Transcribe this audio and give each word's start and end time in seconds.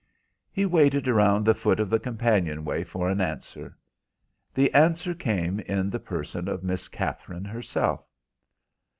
He 0.51 0.65
waited 0.65 1.07
around 1.07 1.45
the 1.45 1.53
foot 1.53 1.79
of 1.79 1.87
the 1.91 1.99
companion 1.99 2.65
way 2.65 2.83
for 2.83 3.07
an 3.07 3.21
answer. 3.21 3.77
The 4.51 4.73
answer 4.73 5.13
came 5.13 5.59
in 5.59 5.91
the 5.91 5.99
person 5.99 6.47
of 6.47 6.63
Miss 6.63 6.87
Katherine 6.87 7.45
herself. 7.45 8.07